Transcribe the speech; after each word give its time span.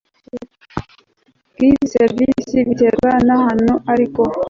bw 1.53 1.59
izi 1.69 1.85
serivise 1.95 2.57
biterwa 2.67 3.11
n 3.25 3.29
ahantu 3.37 3.73
ariko 3.93 4.21